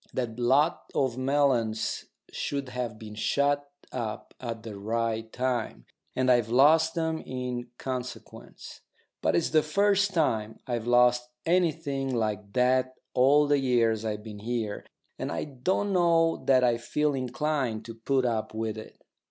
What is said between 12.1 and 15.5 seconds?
like that all the years I've been here, and I